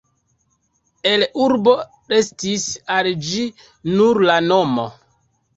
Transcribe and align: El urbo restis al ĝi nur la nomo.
El 1.09 1.25
urbo 1.49 1.75
restis 2.15 2.65
al 2.97 3.11
ĝi 3.29 3.47
nur 3.99 4.23
la 4.31 4.43
nomo. 4.51 4.91